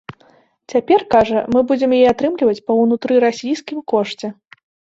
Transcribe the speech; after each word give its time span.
Цяпер, 0.71 1.03
кажа, 1.15 1.43
мы 1.55 1.63
будзем 1.73 1.93
яе 1.99 2.07
атрымліваць 2.13 2.65
па 2.71 2.79
ўнутрырасійскім 2.81 3.79
кошце. 3.95 4.27